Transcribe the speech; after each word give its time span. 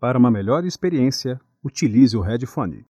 Para 0.00 0.18
uma 0.18 0.30
melhor 0.30 0.64
experiência, 0.64 1.40
utilize 1.62 2.16
o 2.16 2.20
headphone. 2.20 2.84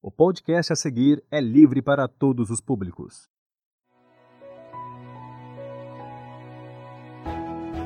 O 0.00 0.10
podcast 0.10 0.72
a 0.72 0.76
seguir 0.76 1.22
é 1.30 1.40
livre 1.40 1.82
para 1.82 2.08
todos 2.08 2.50
os 2.50 2.60
públicos. 2.60 3.28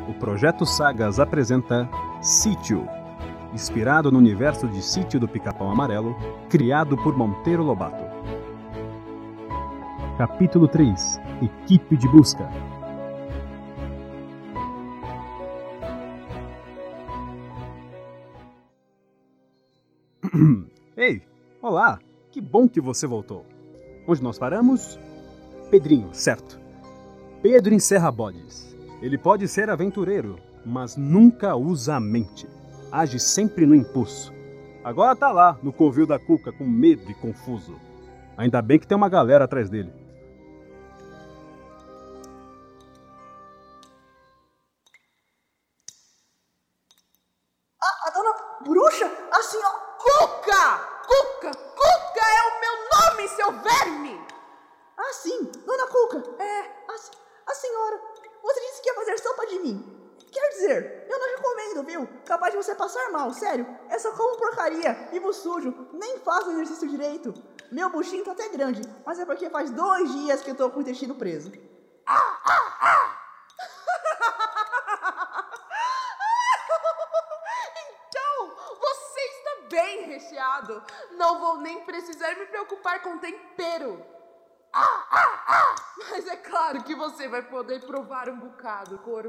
O 0.08 0.14
Projeto 0.20 0.64
Sagas 0.64 1.18
apresenta 1.18 1.88
Sítio, 2.22 2.86
inspirado 3.52 4.12
no 4.12 4.18
universo 4.18 4.68
de 4.68 4.80
Sítio 4.80 5.18
do 5.18 5.26
Pica-Pau 5.26 5.68
Amarelo, 5.68 6.14
criado 6.48 6.96
por 7.02 7.16
Monteiro 7.16 7.64
Lobato. 7.64 8.04
Capítulo 10.16 10.68
3 10.68 11.18
Equipe 11.42 11.96
de 11.96 12.06
Busca 12.08 12.48
Ei, 20.96 21.22
olá! 21.62 22.00
Que 22.32 22.40
bom 22.40 22.68
que 22.68 22.80
você 22.80 23.06
voltou. 23.06 23.46
Onde 24.06 24.22
nós 24.22 24.38
paramos? 24.38 24.98
Pedrinho, 25.70 26.12
certo. 26.12 26.58
Pedro 27.40 27.72
encerra 27.72 28.10
bodes. 28.10 28.74
Ele 29.00 29.16
pode 29.16 29.46
ser 29.46 29.70
aventureiro, 29.70 30.38
mas 30.64 30.96
nunca 30.96 31.54
usa 31.54 31.94
a 31.94 32.00
mente. 32.00 32.48
Age 32.90 33.20
sempre 33.20 33.64
no 33.64 33.74
impulso. 33.74 34.32
Agora 34.82 35.14
tá 35.14 35.30
lá, 35.30 35.58
no 35.62 35.72
covil 35.72 36.06
da 36.06 36.18
cuca, 36.18 36.52
com 36.52 36.64
medo 36.64 37.08
e 37.08 37.14
confuso. 37.14 37.78
Ainda 38.36 38.60
bem 38.60 38.78
que 38.78 38.86
tem 38.86 38.96
uma 38.96 39.08
galera 39.08 39.44
atrás 39.44 39.70
dele. 39.70 39.92
A, 47.80 48.08
a 48.08 48.10
dona 48.10 48.64
bruxa, 48.64 49.06
assim, 49.32 49.58
ó. 49.58 49.93
Cuca! 50.04 50.64
Cuca! 51.06 51.50
Cuca 51.50 52.20
é 52.20 52.42
o 52.46 52.60
meu 52.60 52.74
nome, 52.92 53.28
seu 53.28 53.52
verme! 53.52 54.26
Ah, 54.98 55.12
sim, 55.14 55.50
dona 55.64 55.86
Cuca. 55.86 56.22
É, 56.38 56.60
a, 56.60 57.50
a 57.50 57.54
senhora. 57.54 58.00
Você 58.42 58.60
disse 58.60 58.82
que 58.82 58.90
ia 58.90 58.94
fazer 58.94 59.18
sopa 59.18 59.46
de 59.46 59.58
mim. 59.60 59.94
Quer 60.30 60.48
dizer, 60.50 61.06
eu 61.08 61.18
não 61.18 61.36
recomendo, 61.36 61.82
viu? 61.84 62.08
Capaz 62.26 62.52
de 62.52 62.62
você 62.62 62.74
passar 62.74 63.10
mal, 63.12 63.32
sério. 63.32 63.66
É 63.88 63.98
só 63.98 64.12
como 64.12 64.36
porcaria, 64.36 65.08
vivo 65.10 65.32
sujo, 65.32 65.72
nem 65.92 66.18
faço 66.18 66.50
exercício 66.50 66.88
direito. 66.88 67.32
Meu 67.72 67.88
buchinho 67.88 68.24
tá 68.24 68.32
até 68.32 68.48
grande, 68.50 68.82
mas 69.06 69.18
é 69.18 69.24
porque 69.24 69.48
faz 69.48 69.70
dois 69.70 70.12
dias 70.12 70.42
que 70.42 70.50
eu 70.50 70.54
tô 70.54 70.68
com 70.70 70.80
o 70.80 70.82
intestino 70.82 71.14
preso. 71.14 71.50
Então, 78.08 78.46
você 78.46 78.74
está 78.74 78.83
bem 79.74 80.04
recheado. 80.06 80.80
Não 81.18 81.40
vou 81.40 81.58
nem 81.58 81.84
precisar 81.84 82.36
me 82.36 82.46
preocupar 82.46 83.02
com 83.02 83.18
tempero. 83.18 84.00
Ah, 84.72 85.06
ah, 85.10 85.44
ah. 85.48 85.74
Mas 86.10 86.26
é 86.28 86.36
claro 86.36 86.82
que 86.84 86.94
você 86.94 87.28
vai 87.28 87.42
poder 87.42 87.84
provar 87.84 88.28
um 88.28 88.38
bocado, 88.38 88.98
corvo. 88.98 89.28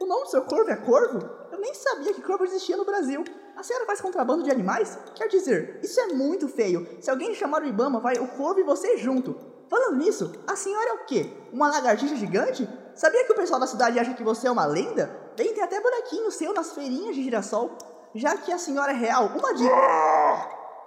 O 0.00 0.06
nome 0.06 0.22
do 0.24 0.30
seu 0.30 0.44
corvo 0.44 0.70
é 0.70 0.76
corvo? 0.76 1.18
Eu 1.52 1.60
nem 1.60 1.74
sabia 1.74 2.12
que 2.12 2.22
corvo 2.22 2.44
existia 2.44 2.76
no 2.76 2.84
Brasil. 2.84 3.24
A 3.56 3.62
senhora 3.62 3.86
faz 3.86 4.00
contrabando 4.00 4.42
de 4.42 4.50
animais? 4.50 4.98
Quer 5.14 5.28
dizer, 5.28 5.80
isso 5.82 6.00
é 6.00 6.08
muito 6.08 6.48
feio. 6.48 6.98
Se 7.00 7.10
alguém 7.10 7.34
chamar 7.34 7.62
o 7.62 7.66
Ibama, 7.66 8.00
vai 8.00 8.14
o 8.14 8.28
corvo 8.28 8.60
e 8.60 8.64
você 8.64 8.96
junto. 8.98 9.38
Falando 9.68 9.96
nisso, 9.96 10.32
a 10.46 10.56
senhora 10.56 10.90
é 10.90 10.92
o 10.94 11.04
quê? 11.04 11.32
Uma 11.52 11.70
lagartixa 11.70 12.16
gigante? 12.16 12.68
Sabia 12.94 13.24
que 13.24 13.32
o 13.32 13.36
pessoal 13.36 13.60
da 13.60 13.66
cidade 13.66 13.98
acha 13.98 14.14
que 14.14 14.22
você 14.22 14.46
é 14.46 14.50
uma 14.50 14.66
lenda? 14.66 15.06
Bem, 15.36 15.54
tem 15.54 15.62
até 15.62 15.80
bonequinho 15.80 16.30
seu 16.30 16.52
nas 16.52 16.72
feirinhas 16.72 17.14
de 17.14 17.22
girassol. 17.22 17.76
Já 18.14 18.36
que 18.36 18.52
a 18.52 18.58
senhora 18.58 18.92
é 18.92 18.96
real, 18.96 19.26
uma 19.26 19.54
dica. 19.54 19.74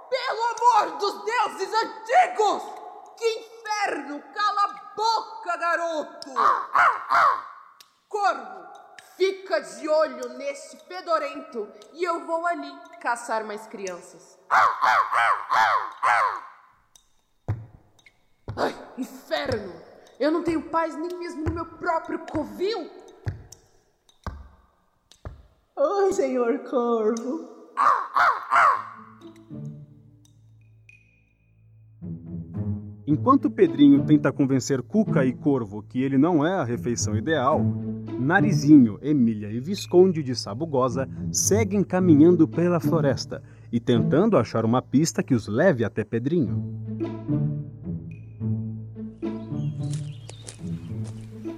Pelo 0.09 0.43
amor 0.43 0.97
dos 0.97 1.25
deuses 1.25 1.73
antigos! 1.73 2.63
Que 3.17 3.25
inferno! 3.39 4.21
Cala 4.33 4.63
a 4.63 4.93
boca, 4.95 5.57
garoto! 5.57 6.29
Corvo, 8.07 8.67
fica 9.17 9.59
de 9.59 9.89
olho 9.89 10.29
nesse 10.37 10.77
fedorento 10.81 11.67
e 11.93 12.03
eu 12.03 12.25
vou 12.27 12.45
ali 12.45 12.71
caçar 13.01 13.43
mais 13.43 13.65
crianças. 13.65 14.39
Ai, 18.55 18.75
inferno! 18.97 19.83
Eu 20.19 20.31
não 20.31 20.43
tenho 20.43 20.69
paz 20.69 20.95
nem 20.95 21.17
mesmo 21.17 21.43
no 21.43 21.51
meu 21.51 21.65
próprio 21.65 22.19
covil! 22.19 23.04
Oi, 25.77 26.13
senhor 26.13 26.59
corvo. 26.59 27.49
Enquanto 33.05 33.51
Pedrinho 33.51 34.05
tenta 34.05 34.31
convencer 34.31 34.81
Cuca 34.81 35.25
e 35.25 35.33
Corvo 35.33 35.83
que 35.83 36.01
ele 36.01 36.17
não 36.17 36.45
é 36.45 36.53
a 36.53 36.63
refeição 36.63 37.17
ideal, 37.17 37.59
Narizinho, 38.17 38.97
Emília 39.01 39.51
e 39.51 39.59
Visconde 39.59 40.23
de 40.23 40.33
Sabugosa 40.33 41.09
seguem 41.29 41.83
caminhando 41.83 42.47
pela 42.47 42.79
floresta 42.79 43.43
e 43.69 43.77
tentando 43.77 44.37
achar 44.37 44.63
uma 44.63 44.81
pista 44.81 45.21
que 45.21 45.35
os 45.35 45.45
leve 45.45 45.83
até 45.83 46.05
Pedrinho. 46.05 46.73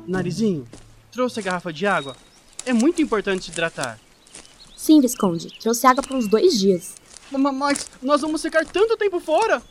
Narizinho, 0.08 0.66
trouxe 1.12 1.40
a 1.40 1.44
garrafa 1.44 1.72
de 1.72 1.86
água? 1.86 2.16
É 2.66 2.74
muito 2.74 3.00
importante 3.00 3.46
se 3.46 3.52
hidratar. 3.52 4.07
Sim, 4.78 5.02
Visconde. 5.02 5.50
Trouxe 5.60 5.86
água 5.88 6.02
por 6.04 6.16
uns 6.16 6.28
dois 6.28 6.58
dias. 6.58 6.96
Ma- 7.32 7.52
Mas 7.52 7.90
nós 8.02 8.22
vamos 8.22 8.42
ficar 8.42 8.64
tanto 8.66 8.96
tempo 8.96 9.20
fora! 9.20 9.62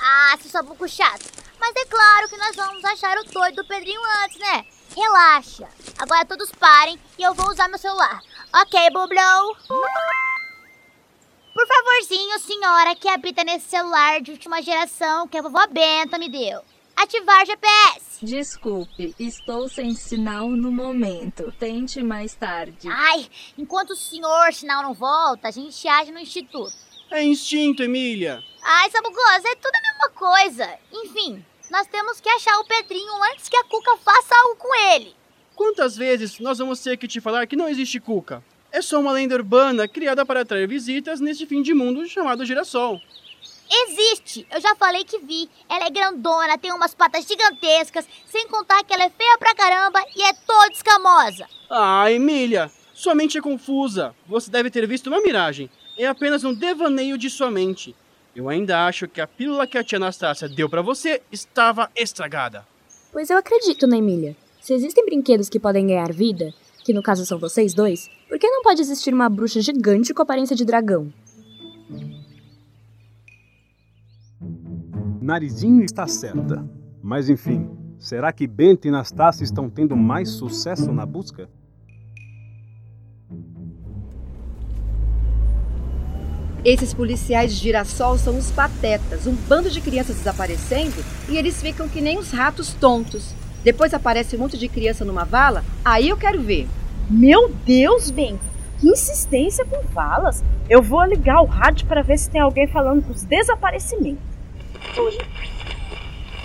Ah, 0.00 0.36
seu 0.40 0.50
sabuco 0.50 0.88
chato. 0.88 1.24
Mas 1.60 1.74
é 1.76 1.84
claro 1.86 2.28
que 2.28 2.36
nós 2.36 2.56
vamos 2.56 2.84
achar 2.84 3.16
o 3.18 3.24
doido 3.24 3.56
do 3.56 3.64
Pedrinho 3.68 4.00
antes, 4.24 4.38
né? 4.38 4.64
Relaxa. 4.96 5.68
Agora 5.98 6.24
todos 6.24 6.50
parem 6.58 6.98
e 7.18 7.22
eu 7.22 7.34
vou 7.34 7.50
usar 7.50 7.68
meu 7.68 7.78
celular. 7.78 8.20
Ok, 8.62 8.90
Bublão? 8.90 9.54
Por 11.54 11.66
favorzinho, 11.66 12.38
senhora 12.40 12.94
que 12.94 13.08
habita 13.08 13.42
nesse 13.44 13.68
celular 13.68 14.20
de 14.20 14.30
última 14.32 14.60
geração 14.62 15.26
que 15.28 15.38
a 15.38 15.42
vovó 15.42 15.66
Benta 15.68 16.18
me 16.18 16.28
deu. 16.28 16.62
Ativar 16.96 17.44
GPS. 17.44 18.24
Desculpe, 18.24 19.14
estou 19.18 19.68
sem 19.68 19.94
sinal 19.94 20.48
no 20.48 20.72
momento. 20.72 21.52
Tente 21.58 22.02
mais 22.02 22.34
tarde. 22.34 22.88
Ai, 22.90 23.28
enquanto 23.58 23.90
o 23.90 23.96
senhor 23.96 24.52
sinal 24.54 24.82
não 24.82 24.94
volta, 24.94 25.48
a 25.48 25.50
gente 25.50 25.86
age 25.86 26.10
no 26.10 26.18
instituto. 26.18 26.74
É 27.10 27.22
instinto, 27.22 27.82
Emília! 27.82 28.42
Ai, 28.62 28.90
Sabugosa, 28.90 29.46
é 29.46 29.54
tudo 29.56 29.74
a 29.74 29.92
mesma 29.92 30.08
coisa. 30.14 30.78
Enfim, 30.90 31.44
nós 31.70 31.86
temos 31.86 32.18
que 32.18 32.30
achar 32.30 32.58
o 32.60 32.64
Pedrinho 32.64 33.22
antes 33.30 33.48
que 33.48 33.56
a 33.56 33.64
Cuca 33.64 33.98
faça 33.98 34.34
algo 34.42 34.56
com 34.56 34.74
ele. 34.94 35.14
Quantas 35.54 35.96
vezes 35.96 36.40
nós 36.40 36.58
vamos 36.58 36.80
ter 36.80 36.96
que 36.96 37.06
te 37.06 37.20
falar 37.20 37.46
que 37.46 37.56
não 37.56 37.68
existe 37.68 38.00
cuca? 38.00 38.42
É 38.72 38.82
só 38.82 39.00
uma 39.00 39.12
lenda 39.12 39.34
urbana 39.34 39.86
criada 39.86 40.24
para 40.24 40.40
atrair 40.40 40.66
visitas 40.66 41.20
neste 41.20 41.46
fim 41.46 41.62
de 41.62 41.72
mundo 41.72 42.06
chamado 42.08 42.44
girassol. 42.44 43.00
Existe! 43.70 44.46
Eu 44.52 44.60
já 44.60 44.74
falei 44.76 45.04
que 45.04 45.18
vi. 45.18 45.48
Ela 45.68 45.86
é 45.86 45.90
grandona, 45.90 46.58
tem 46.58 46.72
umas 46.72 46.94
patas 46.94 47.26
gigantescas, 47.26 48.06
sem 48.26 48.46
contar 48.48 48.84
que 48.84 48.92
ela 48.92 49.04
é 49.04 49.10
feia 49.10 49.36
pra 49.38 49.54
caramba 49.54 50.00
e 50.14 50.22
é 50.22 50.32
toda 50.46 50.72
escamosa. 50.72 51.46
Ah, 51.70 52.10
Emília! 52.10 52.70
Sua 52.94 53.14
mente 53.14 53.36
é 53.36 53.42
confusa. 53.42 54.14
Você 54.26 54.50
deve 54.50 54.70
ter 54.70 54.86
visto 54.86 55.08
uma 55.08 55.20
miragem. 55.20 55.68
É 55.98 56.06
apenas 56.06 56.44
um 56.44 56.54
devaneio 56.54 57.18
de 57.18 57.28
sua 57.28 57.50
mente. 57.50 57.94
Eu 58.34 58.48
ainda 58.48 58.86
acho 58.86 59.08
que 59.08 59.20
a 59.20 59.26
pílula 59.26 59.66
que 59.66 59.78
a 59.78 59.84
tia 59.84 59.98
Anastácia 59.98 60.48
deu 60.48 60.68
para 60.68 60.82
você 60.82 61.22
estava 61.32 61.90
estragada. 61.94 62.66
Pois 63.12 63.30
eu 63.30 63.38
acredito 63.38 63.86
na 63.86 63.98
Emília. 63.98 64.36
Se 64.60 64.74
existem 64.74 65.04
brinquedos 65.04 65.48
que 65.48 65.60
podem 65.60 65.86
ganhar 65.86 66.12
vida, 66.12 66.52
que 66.84 66.92
no 66.92 67.02
caso 67.02 67.24
são 67.24 67.38
vocês 67.38 67.72
dois, 67.72 68.08
por 68.28 68.38
que 68.38 68.48
não 68.48 68.62
pode 68.62 68.80
existir 68.80 69.12
uma 69.12 69.28
bruxa 69.28 69.60
gigante 69.60 70.12
com 70.12 70.22
aparência 70.22 70.54
de 70.56 70.64
dragão? 70.64 71.12
Narizinho 75.26 75.82
está 75.82 76.06
certa. 76.06 76.64
Mas 77.02 77.28
enfim, 77.28 77.68
será 77.98 78.32
que 78.32 78.46
Bento 78.46 78.86
e 78.86 78.92
Nastácia 78.92 79.42
estão 79.42 79.68
tendo 79.68 79.96
mais 79.96 80.28
sucesso 80.28 80.92
na 80.92 81.04
busca? 81.04 81.48
Esses 86.64 86.94
policiais 86.94 87.52
de 87.52 87.60
girassol 87.60 88.16
são 88.16 88.38
os 88.38 88.52
patetas, 88.52 89.26
um 89.26 89.34
bando 89.48 89.68
de 89.68 89.80
crianças 89.80 90.14
desaparecendo 90.14 90.94
e 91.28 91.36
eles 91.36 91.60
ficam 91.60 91.88
que 91.88 92.00
nem 92.00 92.18
os 92.18 92.30
ratos 92.30 92.72
tontos. 92.74 93.34
Depois 93.64 93.92
aparece 93.92 94.36
um 94.36 94.38
monte 94.38 94.56
de 94.56 94.68
criança 94.68 95.04
numa 95.04 95.24
vala, 95.24 95.64
aí 95.84 96.08
eu 96.08 96.16
quero 96.16 96.40
ver. 96.40 96.68
Meu 97.10 97.52
Deus, 97.64 98.12
Ben! 98.12 98.38
Que 98.78 98.90
insistência 98.90 99.64
com 99.64 99.82
valas! 99.88 100.44
Eu 100.70 100.80
vou 100.80 101.04
ligar 101.04 101.42
o 101.42 101.46
rádio 101.46 101.88
para 101.88 102.02
ver 102.02 102.16
se 102.16 102.30
tem 102.30 102.40
alguém 102.40 102.68
falando 102.68 103.08
dos 103.08 103.24
desaparecimentos. 103.24 104.25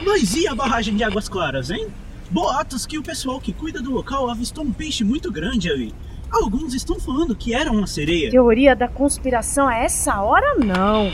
Mas 0.05 0.35
e 0.35 0.47
a 0.47 0.55
barragem 0.55 0.95
de 0.95 1.03
Águas 1.03 1.29
Claras, 1.29 1.69
hein? 1.69 1.87
Boatos 2.29 2.85
que 2.85 2.97
o 2.97 3.03
pessoal 3.03 3.39
que 3.39 3.53
cuida 3.53 3.81
do 3.81 3.91
local 3.91 4.29
avistou 4.29 4.63
um 4.63 4.71
peixe 4.71 5.03
muito 5.03 5.31
grande 5.31 5.69
ali. 5.69 5.93
Alguns 6.31 6.73
estão 6.73 6.99
falando 6.99 7.35
que 7.35 7.53
era 7.53 7.71
uma 7.71 7.85
sereia. 7.85 8.31
Teoria 8.31 8.75
da 8.75 8.87
conspiração 8.87 9.67
a 9.67 9.75
essa 9.75 10.21
hora, 10.21 10.55
não. 10.55 11.11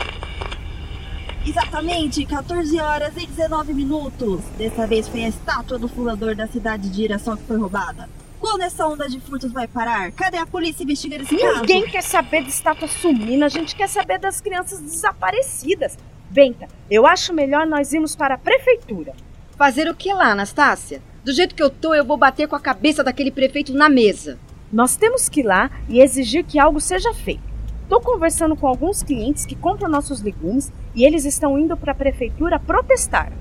Exatamente, 1.44 2.24
14 2.24 2.78
horas 2.78 3.14
e 3.16 3.26
19 3.26 3.74
minutos. 3.74 4.42
Dessa 4.56 4.86
vez 4.86 5.08
foi 5.08 5.24
a 5.24 5.28
estátua 5.28 5.78
do 5.78 5.88
fundador 5.88 6.36
da 6.36 6.46
cidade 6.46 6.88
de 6.88 6.96
Girassol 6.96 7.36
que 7.36 7.44
foi 7.44 7.56
roubada. 7.56 8.08
Quando 8.38 8.62
essa 8.62 8.86
onda 8.86 9.08
de 9.08 9.18
furtos 9.18 9.50
vai 9.50 9.66
parar? 9.66 10.12
Cadê 10.12 10.36
a 10.36 10.46
polícia 10.46 10.84
investigando 10.84 11.24
esse 11.24 11.36
caso? 11.36 11.60
Ninguém 11.60 11.86
quer 11.86 12.02
saber 12.02 12.44
de 12.44 12.50
estátua 12.50 12.86
sumindo, 12.86 13.44
a 13.44 13.48
gente 13.48 13.74
quer 13.74 13.88
saber 13.88 14.18
das 14.18 14.40
crianças 14.40 14.80
desaparecidas. 14.80 15.98
Benta, 16.30 16.68
eu 16.90 17.06
acho 17.06 17.32
melhor 17.32 17.66
nós 17.66 17.92
irmos 17.92 18.14
para 18.14 18.34
a 18.34 18.38
prefeitura. 18.38 19.14
Fazer 19.56 19.88
o 19.88 19.94
que 19.94 20.12
lá, 20.12 20.32
Anastácia? 20.32 21.00
Do 21.24 21.32
jeito 21.32 21.54
que 21.54 21.62
eu 21.62 21.70
tô, 21.70 21.94
eu 21.94 22.04
vou 22.04 22.16
bater 22.16 22.46
com 22.46 22.54
a 22.54 22.60
cabeça 22.60 23.02
daquele 23.02 23.30
prefeito 23.30 23.72
na 23.72 23.88
mesa. 23.88 24.38
Nós 24.72 24.96
temos 24.96 25.28
que 25.28 25.40
ir 25.40 25.44
lá 25.44 25.70
e 25.88 26.00
exigir 26.00 26.44
que 26.44 26.58
algo 26.58 26.80
seja 26.80 27.12
feito. 27.14 27.42
Estou 27.82 28.00
conversando 28.00 28.54
com 28.54 28.66
alguns 28.66 29.02
clientes 29.02 29.46
que 29.46 29.56
compram 29.56 29.88
nossos 29.88 30.20
legumes 30.20 30.70
e 30.94 31.04
eles 31.04 31.24
estão 31.24 31.58
indo 31.58 31.76
para 31.76 31.92
a 31.92 31.94
prefeitura 31.94 32.60
protestar. 32.60 33.32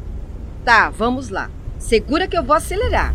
Tá, 0.64 0.90
vamos 0.90 1.30
lá. 1.30 1.52
Segura 1.78 2.28
que 2.28 2.38
eu 2.38 2.44
vou 2.44 2.56
acelerar. 2.56 3.14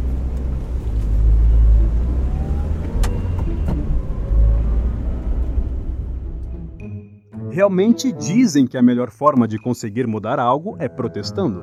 Realmente 7.53 8.11
dizem 8.11 8.67
que 8.67 8.79
a 8.79 8.83
melhor 8.83 9.11
forma 9.11 9.47
de 9.47 9.59
conseguir 9.59 10.07
mudar 10.07 10.41
algo 10.41 10.75
é 10.79 10.89
protestando. 10.89 11.63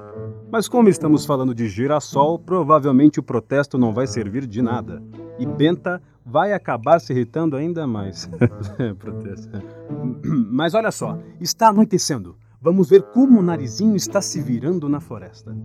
Mas 0.51 0.67
como 0.67 0.87
estamos 0.87 1.25
falando 1.25 1.55
de 1.55 1.67
girassol, 1.67 2.37
provavelmente 2.37 3.19
o 3.19 3.23
protesto 3.23 3.75
não 3.75 3.91
vai 3.91 4.05
servir 4.05 4.45
de 4.45 4.61
nada. 4.61 5.01
E 5.39 5.47
Benta 5.47 5.99
vai 6.23 6.53
acabar 6.53 7.01
se 7.01 7.11
irritando 7.11 7.57
ainda 7.57 7.87
mais. 7.87 8.29
protesto. 8.99 9.49
Mas 10.51 10.75
olha 10.75 10.91
só, 10.91 11.17
está 11.41 11.69
anoitecendo. 11.69 12.37
Vamos 12.61 12.87
ver 12.87 13.01
como 13.01 13.39
o 13.39 13.43
narizinho 13.43 13.95
está 13.95 14.21
se 14.21 14.39
virando 14.39 14.87
na 14.87 14.99
floresta. 14.99 15.57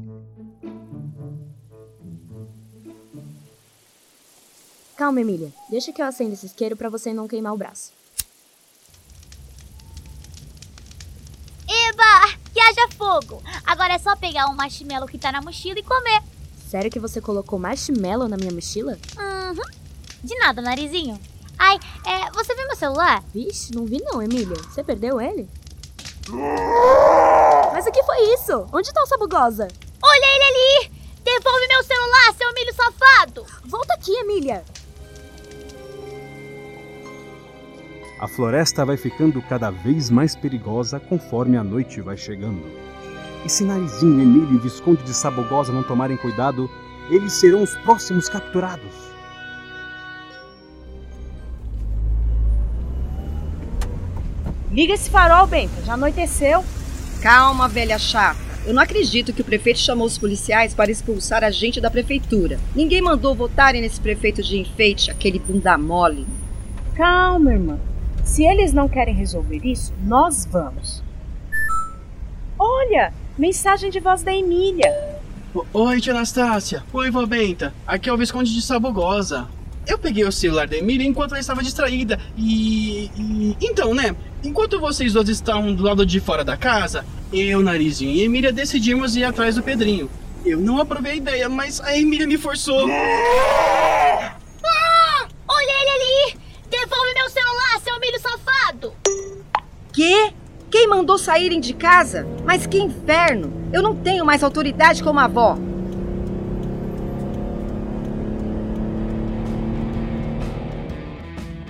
Calma, 4.96 5.20
Emília. 5.20 5.52
Deixa 5.68 5.92
que 5.92 6.00
eu 6.00 6.06
acenda 6.06 6.32
esse 6.32 6.46
isqueiro 6.46 6.78
para 6.78 6.88
você 6.88 7.12
não 7.12 7.28
queimar 7.28 7.52
o 7.52 7.58
braço. 7.58 7.92
Fogo! 13.04 13.42
Agora 13.66 13.94
é 13.94 13.98
só 13.98 14.16
pegar 14.16 14.46
um 14.46 14.54
marshmallow 14.54 15.06
que 15.06 15.18
tá 15.18 15.30
na 15.30 15.42
mochila 15.42 15.78
e 15.78 15.82
comer. 15.82 16.22
Sério 16.66 16.90
que 16.90 16.98
você 16.98 17.20
colocou 17.20 17.58
marshmallow 17.58 18.28
na 18.28 18.36
minha 18.36 18.52
mochila? 18.52 18.98
Uhum. 19.18 19.64
De 20.22 20.34
nada, 20.38 20.62
narizinho. 20.62 21.20
Ai, 21.58 21.78
é, 22.04 22.30
você 22.32 22.54
viu 22.54 22.66
meu 22.66 22.76
celular? 22.76 23.22
Vixe, 23.32 23.74
não 23.74 23.84
vi 23.84 24.02
não, 24.02 24.22
Emília. 24.22 24.56
Você 24.56 24.82
perdeu 24.82 25.20
ele? 25.20 25.48
Mas 27.72 27.86
o 27.86 27.92
que 27.92 28.02
foi 28.02 28.34
isso? 28.34 28.66
Onde 28.72 28.92
tá 28.92 29.02
o 29.02 29.06
Sabugosa? 29.06 29.68
Olha 30.02 30.26
ele 30.36 30.44
ali! 30.44 30.92
Devolve 31.22 31.68
meu 31.68 31.84
celular, 31.84 32.34
seu 32.36 32.52
milho 32.54 32.74
safado! 32.74 33.46
Volta 33.66 33.94
aqui, 33.94 34.12
Emília! 34.12 34.64
A 38.18 38.28
floresta 38.28 38.84
vai 38.86 38.96
ficando 38.96 39.42
cada 39.42 39.70
vez 39.70 40.08
mais 40.08 40.34
perigosa 40.34 40.98
conforme 40.98 41.58
a 41.58 41.64
noite 41.64 42.00
vai 42.00 42.16
chegando. 42.16 42.93
E 43.44 43.48
se 43.48 43.62
Narizinho, 43.64 44.22
Emílio 44.22 44.54
e 44.54 44.58
Visconde 44.58 45.02
de 45.02 45.12
Sabugosa 45.12 45.72
não 45.72 45.82
tomarem 45.82 46.16
cuidado, 46.16 46.70
eles 47.10 47.34
serão 47.34 47.62
os 47.62 47.74
próximos 47.76 48.28
capturados. 48.28 48.92
Liga 54.72 54.94
esse 54.94 55.10
farol, 55.10 55.46
Benta, 55.46 55.82
já 55.84 55.92
anoiteceu. 55.92 56.64
Calma, 57.22 57.68
velha 57.68 57.98
chata. 57.98 58.40
Eu 58.66 58.72
não 58.72 58.82
acredito 58.82 59.32
que 59.32 59.42
o 59.42 59.44
prefeito 59.44 59.78
chamou 59.78 60.06
os 60.06 60.16
policiais 60.16 60.72
para 60.72 60.90
expulsar 60.90 61.44
a 61.44 61.50
gente 61.50 61.80
da 61.80 61.90
prefeitura. 61.90 62.58
Ninguém 62.74 63.02
mandou 63.02 63.34
votarem 63.34 63.82
nesse 63.82 64.00
prefeito 64.00 64.42
de 64.42 64.58
enfeite, 64.58 65.10
aquele 65.10 65.38
bunda 65.38 65.76
mole. 65.76 66.26
Calma, 66.94 67.52
irmã. 67.52 67.78
Se 68.24 68.42
eles 68.42 68.72
não 68.72 68.88
querem 68.88 69.14
resolver 69.14 69.60
isso, 69.64 69.92
nós 70.02 70.46
vamos. 70.50 71.02
Olha, 72.58 73.12
mensagem 73.38 73.90
de 73.90 74.00
voz 74.00 74.22
da 74.22 74.34
Emília. 74.34 74.92
Oi, 75.72 76.00
tia 76.00 76.12
Anastácia. 76.12 76.82
Oi, 76.92 77.10
vó 77.10 77.26
Benta. 77.26 77.74
Aqui 77.86 78.08
é 78.08 78.12
o 78.12 78.16
Visconde 78.16 78.52
de 78.52 78.62
Sabugosa. 78.62 79.48
Eu 79.86 79.98
peguei 79.98 80.24
o 80.24 80.32
celular 80.32 80.66
da 80.66 80.76
Emília 80.76 81.06
enquanto 81.06 81.32
ela 81.32 81.40
estava 81.40 81.62
distraída 81.62 82.18
e, 82.36 83.10
e. 83.16 83.56
Então, 83.60 83.92
né? 83.94 84.16
Enquanto 84.42 84.80
vocês 84.80 85.12
dois 85.12 85.28
estavam 85.28 85.74
do 85.74 85.82
lado 85.82 86.06
de 86.06 86.20
fora 86.20 86.42
da 86.44 86.56
casa, 86.56 87.04
eu, 87.32 87.60
Narizinho 87.60 88.12
e 88.12 88.22
Emília 88.22 88.52
decidimos 88.52 89.14
ir 89.16 89.24
atrás 89.24 89.56
do 89.56 89.62
Pedrinho. 89.62 90.10
Eu 90.44 90.58
não 90.58 90.78
aprovei 90.78 91.12
a 91.12 91.16
ideia, 91.16 91.48
mas 91.48 91.80
a 91.80 91.96
Emília 91.96 92.26
me 92.26 92.38
forçou. 92.38 92.86
Ah! 92.88 94.36
Olha 95.48 95.72
ele 95.82 95.90
ali! 95.90 96.38
Devolve 96.70 97.14
meu 97.14 97.28
celular, 97.30 97.80
seu 97.82 98.00
milho 98.00 98.20
safado! 98.20 98.92
Quê? 99.92 100.32
Quem 100.84 100.90
mandou 100.90 101.16
saírem 101.16 101.60
de 101.60 101.72
casa? 101.72 102.26
Mas 102.44 102.66
que 102.66 102.78
inferno! 102.78 103.50
Eu 103.72 103.82
não 103.82 103.96
tenho 103.96 104.22
mais 104.22 104.42
autoridade 104.42 105.02
como 105.02 105.18
a 105.18 105.24
avó. 105.24 105.56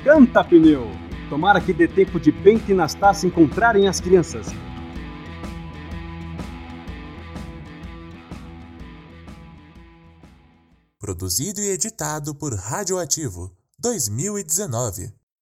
Canta, 0.02 0.42
pneu! 0.42 0.90
Tomara 1.30 1.60
que 1.60 1.72
dê 1.72 1.86
tempo 1.86 2.18
de 2.18 2.32
Benta 2.32 2.72
e 2.72 2.74
Nastácia 2.74 3.28
encontrarem 3.28 3.86
as 3.86 4.00
crianças. 4.00 4.48
Produzido 10.98 11.60
e 11.60 11.68
editado 11.68 12.34
por 12.34 12.52
Radioativo 12.52 13.56
2019. 13.78 15.23